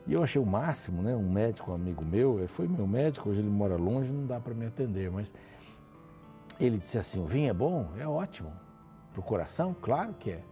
E 0.05 0.13
eu 0.13 0.21
achei 0.21 0.41
o 0.41 0.45
máximo, 0.45 1.01
né? 1.01 1.15
Um 1.15 1.29
médico 1.29 1.71
um 1.71 1.75
amigo 1.75 2.03
meu, 2.03 2.45
foi 2.47 2.67
meu 2.67 2.85
médico, 2.85 3.29
hoje 3.29 3.39
ele 3.39 3.49
mora 3.49 3.75
longe, 3.75 4.11
não 4.11 4.25
dá 4.25 4.39
para 4.39 4.53
me 4.53 4.65
atender, 4.65 5.09
mas 5.09 5.33
ele 6.59 6.77
disse 6.77 6.97
assim: 6.97 7.21
o 7.21 7.25
vinho 7.25 7.49
é 7.49 7.53
bom? 7.53 7.89
É 7.97 8.07
ótimo. 8.07 8.51
Para 9.13 9.21
o 9.21 9.23
coração? 9.23 9.75
Claro 9.81 10.13
que 10.13 10.31
é. 10.31 10.43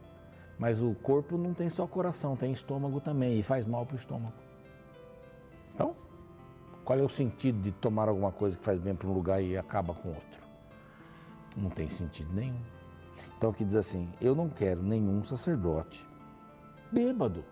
Mas 0.57 0.81
o 0.81 0.93
corpo 0.93 1.37
não 1.37 1.53
tem 1.53 1.69
só 1.69 1.85
coração, 1.87 2.35
tem 2.35 2.51
estômago 2.51 3.01
também 3.01 3.39
e 3.39 3.43
faz 3.43 3.65
mal 3.65 3.85
para 3.85 3.95
o 3.95 3.97
estômago. 3.99 4.33
Então, 5.73 5.95
qual 6.85 6.97
é 6.99 7.01
o 7.01 7.09
sentido 7.09 7.59
de 7.59 7.71
tomar 7.71 8.07
alguma 8.07 8.31
coisa 8.31 8.57
que 8.57 8.63
faz 8.63 8.79
bem 8.79 8.95
para 8.95 9.07
um 9.07 9.13
lugar 9.13 9.41
e 9.41 9.57
acaba 9.57 9.93
com 9.93 10.09
outro? 10.09 10.41
Não 11.57 11.69
tem 11.69 11.89
sentido 11.89 12.31
nenhum. 12.33 12.61
Então 13.37 13.49
aqui 13.49 13.65
diz 13.65 13.75
assim: 13.75 14.07
eu 14.21 14.35
não 14.35 14.47
quero 14.47 14.83
nenhum 14.83 15.23
sacerdote 15.23 16.07
bêbado, 16.91 17.43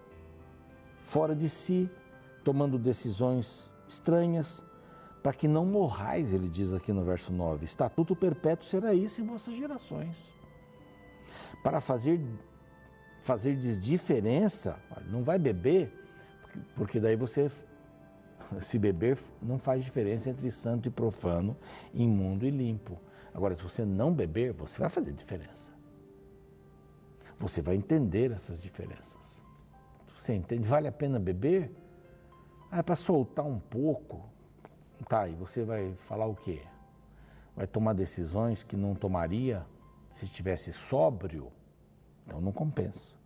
fora 1.02 1.36
de 1.36 1.48
si, 1.48 1.90
tomando 2.44 2.78
decisões 2.78 3.72
estranhas, 3.88 4.64
para 5.24 5.34
que 5.34 5.48
não 5.48 5.66
morrais, 5.66 6.34
ele 6.34 6.48
diz 6.48 6.74
aqui 6.74 6.92
no 6.94 7.04
verso 7.04 7.32
9. 7.32 7.66
Estatuto 7.66 8.16
perpétuo 8.16 8.66
será 8.66 8.94
isso 8.94 9.22
em 9.22 9.26
vossas 9.26 9.56
gerações. 9.56 10.34
Para 11.64 11.82
fazer 11.82 12.20
fazer 13.22 13.56
diferença, 13.56 14.80
não 15.08 15.24
vai 15.24 15.38
beber, 15.38 15.94
porque 16.76 17.00
daí 17.00 17.16
você 17.16 17.52
se 18.62 18.80
beber 18.80 19.18
não 19.42 19.60
faz 19.60 19.84
diferença 19.84 20.30
entre 20.30 20.50
santo 20.50 20.88
e 20.88 20.92
profano, 20.92 21.56
imundo 21.94 22.46
e 22.46 22.50
limpo. 22.50 23.00
Agora, 23.34 23.56
se 23.56 23.62
você 23.62 23.86
não 23.86 24.14
beber, 24.14 24.54
você 24.54 24.80
vai 24.80 24.90
fazer 24.90 25.12
diferença. 25.12 25.72
Você 27.38 27.62
vai 27.62 27.76
entender 27.76 28.32
essas 28.32 28.62
diferenças. 28.62 29.42
Você 30.18 30.34
entende? 30.34 30.68
Vale 30.68 30.88
a 30.88 30.92
pena 30.92 31.20
beber? 31.20 31.72
Ah, 32.70 32.80
é 32.80 32.84
para 32.84 32.96
soltar 32.96 33.46
um 33.46 33.60
pouco. 33.60 34.28
Tá, 35.08 35.30
e 35.30 35.36
você 35.36 35.64
vai 35.64 35.96
falar 36.00 36.26
o 36.26 36.36
quê? 36.36 36.62
Vai 37.56 37.66
tomar 37.66 37.94
decisões 37.94 38.64
que 38.64 38.76
não 38.76 38.94
tomaria 38.94 39.66
se 40.20 40.26
estivesse 40.26 40.74
sóbrio? 40.74 41.48
Então 42.26 42.42
não 42.42 42.52
compensa. 42.52 43.18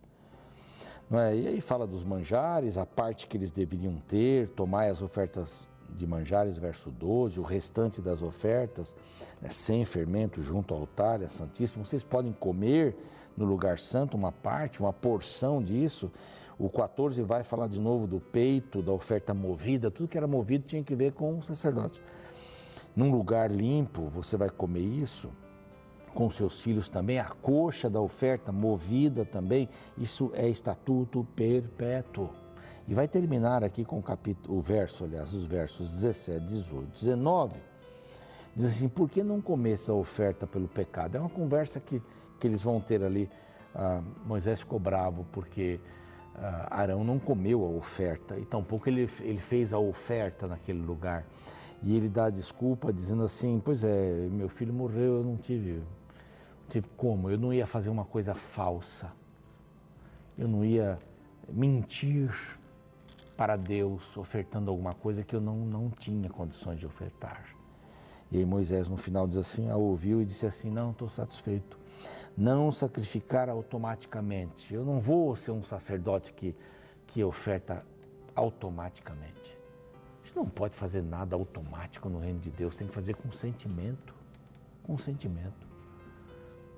Não 1.10 1.18
é? 1.18 1.36
E 1.36 1.46
aí 1.48 1.60
fala 1.60 1.86
dos 1.86 2.04
manjares, 2.04 2.78
a 2.78 2.86
parte 2.86 3.26
que 3.26 3.36
eles 3.36 3.50
deveriam 3.50 3.96
ter, 4.08 4.48
tomar 4.50 4.86
as 4.86 5.02
ofertas 5.02 5.68
de 5.90 6.06
manjares, 6.06 6.56
verso 6.56 6.90
12, 6.90 7.38
o 7.38 7.42
restante 7.42 8.00
das 8.00 8.22
ofertas, 8.22 8.96
né, 9.40 9.48
sem 9.50 9.84
fermento, 9.84 10.40
junto 10.40 10.72
ao 10.72 10.80
altar, 10.80 11.20
é 11.20 11.28
santíssimo. 11.28 11.84
Vocês 11.84 12.02
podem 12.02 12.32
comer 12.32 12.96
no 13.36 13.44
lugar 13.44 13.78
santo 13.78 14.16
uma 14.16 14.32
parte, 14.32 14.80
uma 14.80 14.92
porção 14.92 15.62
disso. 15.62 16.10
O 16.58 16.70
14 16.70 17.20
vai 17.22 17.42
falar 17.42 17.68
de 17.68 17.80
novo 17.80 18.06
do 18.06 18.20
peito, 18.20 18.80
da 18.80 18.92
oferta 18.92 19.34
movida, 19.34 19.90
tudo 19.90 20.08
que 20.08 20.16
era 20.16 20.26
movido 20.26 20.64
tinha 20.64 20.82
que 20.82 20.94
ver 20.94 21.12
com 21.12 21.38
o 21.38 21.42
sacerdote. 21.42 22.00
Num 22.96 23.10
lugar 23.10 23.50
limpo, 23.50 24.08
você 24.08 24.36
vai 24.36 24.48
comer 24.48 24.80
isso 24.80 25.30
com 26.14 26.30
seus 26.30 26.60
filhos 26.60 26.88
também, 26.88 27.18
a 27.18 27.24
coxa 27.24 27.90
da 27.90 28.00
oferta 28.00 28.52
movida 28.52 29.24
também, 29.24 29.68
isso 29.98 30.30
é 30.34 30.48
estatuto 30.48 31.26
perpétuo. 31.34 32.30
E 32.86 32.94
vai 32.94 33.08
terminar 33.08 33.64
aqui 33.64 33.84
com 33.84 33.98
o 33.98 34.02
capítulo, 34.02 34.58
o 34.58 34.60
verso, 34.60 35.04
aliás, 35.04 35.32
os 35.32 35.44
versos 35.44 35.90
17, 35.90 36.44
18, 36.44 36.92
19. 36.92 37.54
Diz 38.54 38.66
assim: 38.66 38.88
por 38.88 39.08
que 39.08 39.22
não 39.22 39.40
comer 39.40 39.72
essa 39.72 39.92
oferta 39.92 40.46
pelo 40.46 40.68
pecado? 40.68 41.16
É 41.16 41.20
uma 41.20 41.30
conversa 41.30 41.80
que, 41.80 42.00
que 42.38 42.46
eles 42.46 42.62
vão 42.62 42.80
ter 42.80 43.02
ali. 43.02 43.28
Ah, 43.74 44.02
Moisés 44.24 44.60
ficou 44.60 44.78
bravo 44.78 45.26
porque 45.32 45.80
ah, 46.36 46.68
Arão 46.70 47.02
não 47.02 47.18
comeu 47.18 47.64
a 47.64 47.68
oferta 47.68 48.38
e 48.38 48.44
tampouco 48.44 48.88
ele, 48.88 49.08
ele 49.22 49.40
fez 49.40 49.72
a 49.72 49.78
oferta 49.78 50.46
naquele 50.46 50.80
lugar. 50.80 51.26
E 51.82 51.96
ele 51.96 52.08
dá 52.08 52.30
desculpa 52.30 52.92
dizendo 52.92 53.24
assim: 53.24 53.60
Pois 53.64 53.82
é, 53.82 54.28
meu 54.30 54.48
filho 54.48 54.72
morreu, 54.72 55.18
eu 55.18 55.24
não 55.24 55.36
tive, 55.36 55.82
tive 56.68 56.88
como, 56.96 57.30
eu 57.30 57.38
não 57.38 57.52
ia 57.52 57.66
fazer 57.66 57.90
uma 57.90 58.04
coisa 58.04 58.34
falsa, 58.34 59.12
eu 60.36 60.48
não 60.48 60.64
ia 60.64 60.98
mentir 61.48 62.32
para 63.36 63.56
Deus 63.56 64.16
ofertando 64.16 64.70
alguma 64.70 64.94
coisa 64.94 65.22
que 65.22 65.34
eu 65.34 65.40
não, 65.40 65.56
não 65.58 65.90
tinha 65.90 66.28
condições 66.28 66.78
de 66.78 66.86
ofertar. 66.86 67.44
E 68.30 68.38
aí 68.38 68.44
Moisés 68.44 68.88
no 68.88 68.96
final 68.96 69.26
diz 69.26 69.36
assim, 69.36 69.68
a 69.70 69.76
ouviu 69.76 70.22
e 70.22 70.24
disse 70.24 70.46
assim, 70.46 70.70
não, 70.70 70.90
estou 70.90 71.08
satisfeito 71.08 71.84
não 72.36 72.72
sacrificar 72.72 73.48
automaticamente. 73.48 74.74
Eu 74.74 74.84
não 74.84 75.00
vou 75.00 75.34
ser 75.36 75.52
um 75.52 75.62
sacerdote 75.62 76.32
que, 76.32 76.54
que 77.06 77.22
oferta 77.22 77.84
automaticamente. 78.34 79.56
A 80.22 80.26
gente 80.26 80.36
não 80.36 80.46
pode 80.46 80.74
fazer 80.74 81.02
nada 81.02 81.36
automático 81.36 82.08
no 82.08 82.18
reino 82.18 82.40
de 82.40 82.50
Deus, 82.50 82.74
tem 82.74 82.88
que 82.88 82.94
fazer 82.94 83.14
com 83.14 83.30
sentimento. 83.30 84.14
Com 84.82 84.98
sentimento. 84.98 85.63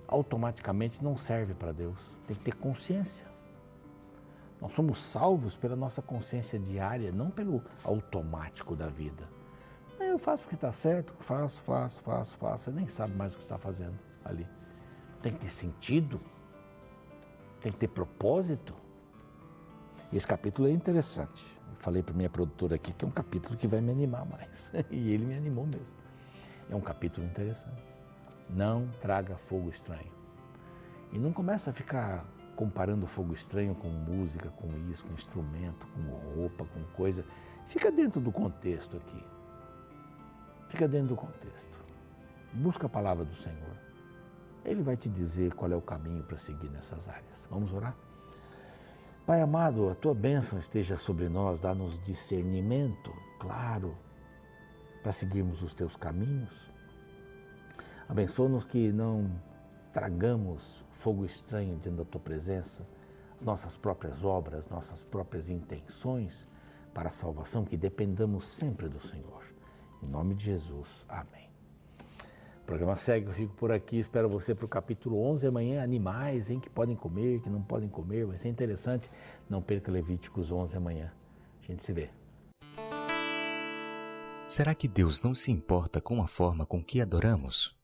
Automaticamente 0.09 1.03
não 1.03 1.17
serve 1.17 1.55
para 1.55 1.73
Deus, 1.73 1.99
tem 2.27 2.37
que 2.37 2.45
ter 2.45 2.55
consciência. 2.55 3.27
Nós 4.61 4.73
somos 4.73 4.99
salvos 4.99 5.57
pela 5.57 5.77
nossa 5.77 6.01
consciência 6.01 6.59
diária, 6.59 7.13
não 7.13 7.31
pelo 7.31 7.63
automático 7.85 8.75
da 8.75 8.87
vida. 8.87 9.29
Eu 9.99 10.19
faço 10.19 10.45
porque 10.45 10.55
está 10.55 10.73
certo, 10.73 11.15
faço, 11.19 11.61
faço, 11.61 12.01
faço, 12.03 12.37
faço. 12.37 12.65
Você 12.65 12.71
nem 12.71 12.89
sabe 12.89 13.15
mais 13.15 13.35
o 13.35 13.37
que 13.37 13.43
está 13.43 13.59
fazendo 13.59 13.99
ali 14.25 14.47
tem 15.27 15.33
que 15.33 15.41
ter 15.41 15.51
sentido, 15.51 16.21
tem 17.61 17.73
que 17.73 17.79
ter 17.79 17.89
propósito. 17.89 18.73
Esse 20.13 20.27
capítulo 20.27 20.69
é 20.69 20.71
interessante. 20.71 21.45
Eu 21.69 21.77
falei 21.79 22.01
para 22.01 22.15
minha 22.15 22.31
produtora 22.31 22.77
aqui 22.77 22.93
que 22.93 23.05
é 23.05 23.09
um 23.09 23.11
capítulo 23.11 23.57
que 23.57 23.67
vai 23.67 23.81
me 23.81 23.91
animar 23.91 24.25
mais. 24.25 24.71
e 24.89 25.13
ele 25.13 25.25
me 25.25 25.35
animou 25.35 25.67
mesmo. 25.67 25.97
É 26.71 26.77
um 26.77 26.81
capítulo 26.81 27.27
interessante. 27.27 27.83
Não 28.49 28.89
traga 29.01 29.37
fogo 29.37 29.69
estranho. 29.69 30.13
E 31.13 31.19
não 31.19 31.33
começa 31.33 31.71
a 31.71 31.73
ficar 31.73 32.25
comparando 32.57 33.07
fogo 33.07 33.35
estranho 33.35 33.75
com 33.75 33.89
música, 33.89 34.49
com 34.51 34.69
isso, 34.91 35.05
com 35.05 35.13
instrumento, 35.13 35.87
com 35.89 36.01
roupa, 36.35 36.65
com 36.65 36.83
coisa. 36.95 37.25
Fica 37.67 37.91
dentro 37.91 38.21
do 38.21 38.33
contexto 38.33 38.97
aqui. 38.97 39.23
Fica 40.69 40.89
dentro 40.89 41.09
do 41.09 41.17
contexto. 41.17 41.79
Busca 42.53 42.87
a 42.87 42.89
palavra 42.89 43.25
do 43.25 43.37
Senhor. 43.37 43.77
Ele 44.65 44.83
vai 44.83 44.97
te 44.97 45.09
dizer 45.09 45.55
qual 45.55 45.71
é 45.71 45.77
o 45.77 45.83
caminho 45.83 46.25
para 46.25 46.39
seguir 46.39 46.69
nessas 46.71 47.09
áreas. 47.09 47.47
Vamos 47.51 47.73
orar? 47.73 47.95
Pai 49.27 49.41
amado, 49.41 49.89
a 49.89 49.95
tua 49.95 50.15
bênção 50.15 50.59
esteja 50.59 50.97
sobre 50.97 51.29
nós, 51.29 51.59
dá-nos 51.59 51.99
discernimento, 51.99 53.13
claro, 53.41 53.97
para 55.03 55.11
seguirmos 55.13 55.63
os 55.63 55.75
teus 55.75 55.97
caminhos. 55.97 56.73
Abençoa-nos 58.09 58.65
que 58.65 58.93
não 58.93 59.31
tragamos 59.93 60.85
fogo 60.99 61.25
estranho 61.25 61.77
diante 61.79 61.97
da 61.99 62.05
tua 62.05 62.21
presença, 62.21 62.87
as 63.37 63.43
nossas 63.43 63.77
próprias 63.77 64.25
obras, 64.25 64.69
nossas 64.69 65.03
próprias 65.03 65.51
intenções 65.51 66.47
para 66.95 67.09
a 67.09 67.13
salvação, 67.13 67.65
que 67.65 67.77
dependamos 67.77 68.47
sempre 68.47 68.89
do 68.89 69.01
Senhor. 69.01 69.43
Em 70.03 70.07
nome 70.07 70.35
de 70.35 70.45
Jesus, 70.45 71.05
amém. 71.09 71.51
O 72.63 72.67
programa 72.67 72.97
segue, 72.97 73.27
eu 73.27 73.33
fico 73.33 73.55
por 73.55 73.71
aqui, 73.71 73.99
espero 73.99 74.29
você 74.29 74.55
para 74.55 74.65
o 74.65 74.69
capítulo 74.69 75.23
11 75.23 75.47
amanhã, 75.47 75.83
animais, 75.83 76.51
hein, 76.51 76.59
que 76.59 76.71
podem 76.71 76.97
comer, 76.97 77.41
que 77.41 77.51
não 77.51 77.63
podem 77.63 77.89
comer, 77.89 78.27
vai 78.27 78.39
ser 78.39 78.49
interessante. 78.49 79.11
Não 79.49 79.61
perca 79.61 79.93
Levíticos 79.93 80.51
11 80.51 80.77
amanhã. 80.77 81.13
A 81.63 81.67
gente 81.67 81.83
se 81.83 81.93
vê. 81.93 82.11
Será 84.49 84.75
que 84.75 84.89
Deus 84.89 85.21
não 85.23 85.35
se 85.35 85.53
importa 85.53 86.01
com 86.01 86.23
a 86.23 86.27
forma 86.27 86.65
com 86.65 86.83
que 86.83 87.01
adoramos? 87.01 87.76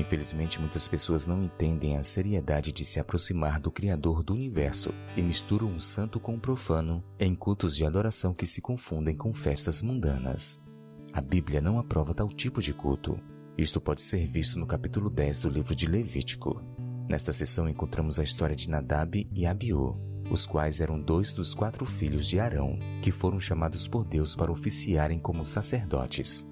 Infelizmente, 0.00 0.58
muitas 0.58 0.88
pessoas 0.88 1.26
não 1.26 1.42
entendem 1.42 1.98
a 1.98 2.04
seriedade 2.04 2.72
de 2.72 2.84
se 2.86 2.98
aproximar 2.98 3.60
do 3.60 3.70
Criador 3.70 4.22
do 4.22 4.32
universo 4.32 4.94
e 5.14 5.22
misturam 5.22 5.68
um 5.68 5.78
santo 5.78 6.18
com 6.18 6.34
um 6.34 6.40
profano 6.40 7.04
em 7.18 7.34
cultos 7.34 7.76
de 7.76 7.84
adoração 7.84 8.32
que 8.32 8.46
se 8.46 8.62
confundem 8.62 9.14
com 9.14 9.34
festas 9.34 9.82
mundanas. 9.82 10.58
A 11.12 11.20
Bíblia 11.20 11.60
não 11.60 11.78
aprova 11.78 12.14
tal 12.14 12.28
tipo 12.28 12.62
de 12.62 12.72
culto. 12.72 13.20
Isto 13.58 13.80
pode 13.80 14.00
ser 14.00 14.26
visto 14.26 14.58
no 14.58 14.66
capítulo 14.66 15.10
10 15.10 15.40
do 15.40 15.48
livro 15.50 15.74
de 15.74 15.86
Levítico. 15.86 16.62
Nesta 17.06 17.32
sessão 17.32 17.68
encontramos 17.68 18.18
a 18.18 18.22
história 18.22 18.56
de 18.56 18.70
Nadab 18.70 19.28
e 19.34 19.46
Abiú, 19.46 19.98
os 20.30 20.46
quais 20.46 20.80
eram 20.80 20.98
dois 20.98 21.32
dos 21.32 21.54
quatro 21.54 21.84
filhos 21.84 22.26
de 22.26 22.40
Arão, 22.40 22.78
que 23.02 23.12
foram 23.12 23.38
chamados 23.38 23.86
por 23.86 24.04
Deus 24.04 24.34
para 24.34 24.52
oficiarem 24.52 25.18
como 25.18 25.44
sacerdotes. 25.44 26.48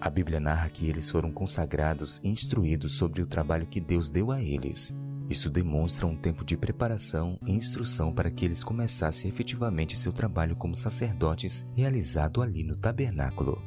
A 0.00 0.08
Bíblia 0.08 0.38
narra 0.38 0.68
que 0.68 0.86
eles 0.86 1.10
foram 1.10 1.32
consagrados 1.32 2.20
e 2.22 2.28
instruídos 2.28 2.92
sobre 2.92 3.20
o 3.20 3.26
trabalho 3.26 3.66
que 3.66 3.80
Deus 3.80 4.10
deu 4.10 4.30
a 4.30 4.40
eles. 4.40 4.94
Isso 5.28 5.50
demonstra 5.50 6.06
um 6.06 6.16
tempo 6.16 6.44
de 6.44 6.56
preparação 6.56 7.36
e 7.44 7.52
instrução 7.52 8.12
para 8.12 8.30
que 8.30 8.44
eles 8.44 8.62
começassem 8.62 9.28
efetivamente 9.28 9.96
seu 9.96 10.12
trabalho 10.12 10.54
como 10.54 10.76
sacerdotes 10.76 11.66
realizado 11.74 12.40
ali 12.40 12.62
no 12.62 12.76
tabernáculo. 12.76 13.60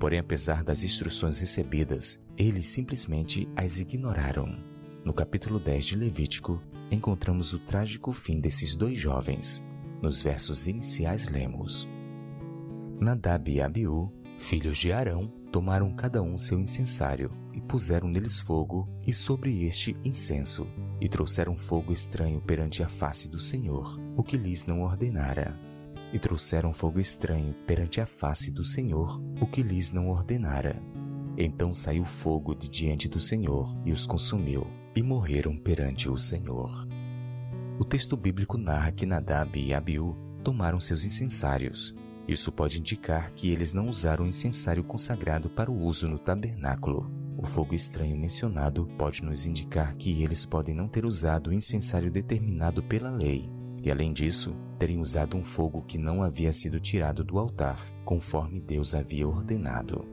Porém, 0.00 0.18
apesar 0.18 0.64
das 0.64 0.82
instruções 0.82 1.38
recebidas, 1.38 2.20
eles 2.36 2.68
simplesmente 2.68 3.48
as 3.56 3.78
ignoraram. 3.78 4.58
No 5.04 5.14
capítulo 5.14 5.60
10 5.60 5.86
de 5.86 5.96
Levítico, 5.96 6.60
encontramos 6.90 7.52
o 7.52 7.58
trágico 7.58 8.12
fim 8.12 8.40
desses 8.40 8.76
dois 8.76 8.98
jovens. 8.98 9.62
Nos 10.02 10.20
versos 10.20 10.66
iniciais 10.66 11.28
lemos: 11.28 11.88
Nadab 13.00 13.50
e 13.50 13.60
Abiú, 13.60 14.12
filhos 14.36 14.76
de 14.78 14.92
Arão, 14.92 15.32
tomaram 15.50 15.92
cada 15.92 16.22
um 16.22 16.38
seu 16.38 16.58
incensário 16.60 17.30
e 17.52 17.60
puseram 17.60 18.08
neles 18.08 18.38
fogo 18.38 18.88
e 19.06 19.12
sobre 19.12 19.64
este 19.64 19.96
incenso, 20.04 20.66
e 21.00 21.08
trouxeram 21.08 21.56
fogo 21.56 21.92
estranho 21.92 22.40
perante 22.40 22.82
a 22.82 22.88
face 22.88 23.28
do 23.28 23.38
Senhor, 23.38 23.98
o 24.16 24.22
que 24.22 24.36
lhes 24.36 24.66
não 24.66 24.82
ordenara. 24.82 25.58
E 26.12 26.18
trouxeram 26.18 26.72
fogo 26.72 27.00
estranho 27.00 27.54
perante 27.66 28.00
a 28.00 28.06
face 28.06 28.50
do 28.50 28.64
Senhor, 28.64 29.20
o 29.40 29.46
que 29.46 29.62
lhes 29.62 29.90
não 29.90 30.08
ordenara. 30.08 30.80
Então 31.36 31.74
saiu 31.74 32.04
fogo 32.04 32.54
de 32.54 32.68
diante 32.68 33.08
do 33.08 33.20
Senhor 33.20 33.76
e 33.84 33.92
os 33.92 34.06
consumiu, 34.06 34.66
e 34.94 35.02
morreram 35.02 35.56
perante 35.56 36.08
o 36.08 36.16
Senhor. 36.16 36.86
O 37.78 37.84
texto 37.84 38.16
bíblico 38.16 38.58
narra 38.58 38.90
que 38.90 39.06
Nadab 39.06 39.58
e 39.58 39.72
Abiú 39.72 40.16
tomaram 40.42 40.80
seus 40.80 41.04
incensários. 41.04 41.94
Isso 42.28 42.52
pode 42.52 42.78
indicar 42.78 43.32
que 43.32 43.50
eles 43.50 43.72
não 43.72 43.88
usaram 43.88 44.26
o 44.26 44.28
incensário 44.28 44.84
consagrado 44.84 45.48
para 45.48 45.70
o 45.70 45.82
uso 45.82 46.06
no 46.06 46.18
tabernáculo. 46.18 47.10
O 47.38 47.46
fogo 47.46 47.74
estranho 47.74 48.18
mencionado 48.18 48.86
pode 48.98 49.24
nos 49.24 49.46
indicar 49.46 49.96
que 49.96 50.22
eles 50.22 50.44
podem 50.44 50.74
não 50.74 50.86
ter 50.86 51.06
usado 51.06 51.48
o 51.48 51.52
incensário 51.54 52.10
determinado 52.10 52.82
pela 52.82 53.10
lei, 53.10 53.48
e 53.82 53.90
além 53.90 54.12
disso, 54.12 54.54
terem 54.78 55.00
usado 55.00 55.38
um 55.38 55.42
fogo 55.42 55.82
que 55.82 55.96
não 55.96 56.22
havia 56.22 56.52
sido 56.52 56.78
tirado 56.78 57.24
do 57.24 57.38
altar, 57.38 57.82
conforme 58.04 58.60
Deus 58.60 58.94
havia 58.94 59.26
ordenado. 59.26 60.04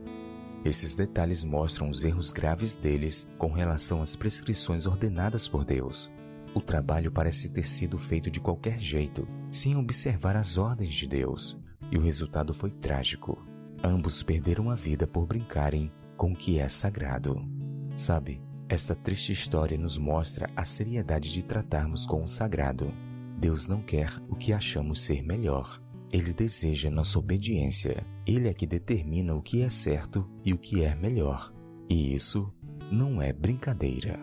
Esses 0.64 0.94
detalhes 0.94 1.44
mostram 1.44 1.90
os 1.90 2.02
erros 2.02 2.32
graves 2.32 2.74
deles 2.74 3.28
com 3.36 3.52
relação 3.52 4.00
às 4.00 4.16
prescrições 4.16 4.86
ordenadas 4.86 5.46
por 5.46 5.66
Deus. 5.66 6.10
O 6.54 6.60
trabalho 6.62 7.12
parece 7.12 7.50
ter 7.50 7.66
sido 7.66 7.98
feito 7.98 8.30
de 8.30 8.40
qualquer 8.40 8.78
jeito, 8.78 9.28
sem 9.50 9.76
observar 9.76 10.34
as 10.34 10.56
ordens 10.56 10.94
de 10.94 11.06
Deus, 11.06 11.58
e 11.90 11.98
o 11.98 12.00
resultado 12.00 12.52
foi 12.52 12.70
trágico. 12.70 13.46
Ambos 13.82 14.22
perderam 14.22 14.70
a 14.70 14.74
vida 14.74 15.06
por 15.06 15.26
brincarem 15.26 15.92
com 16.16 16.32
o 16.32 16.36
que 16.36 16.58
é 16.58 16.68
sagrado. 16.68 17.44
Sabe, 17.96 18.40
esta 18.68 18.94
triste 18.94 19.32
história 19.32 19.78
nos 19.78 19.96
mostra 19.96 20.50
a 20.56 20.64
seriedade 20.64 21.32
de 21.32 21.44
tratarmos 21.44 22.04
com 22.04 22.24
o 22.24 22.28
sagrado. 22.28 22.92
Deus 23.38 23.68
não 23.68 23.80
quer 23.80 24.10
o 24.28 24.34
que 24.34 24.52
achamos 24.52 25.02
ser 25.02 25.22
melhor. 25.22 25.80
Ele 26.12 26.32
deseja 26.32 26.90
nossa 26.90 27.18
obediência. 27.18 28.04
Ele 28.26 28.48
é 28.48 28.54
que 28.54 28.66
determina 28.66 29.34
o 29.34 29.42
que 29.42 29.62
é 29.62 29.68
certo 29.68 30.28
e 30.44 30.52
o 30.52 30.58
que 30.58 30.82
é 30.82 30.94
melhor. 30.94 31.52
E 31.88 32.14
isso 32.14 32.52
não 32.90 33.20
é 33.22 33.32
brincadeira. 33.32 34.18